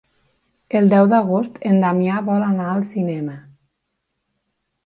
[0.79, 3.37] El deu d'agost en Damià vol anar al cinema.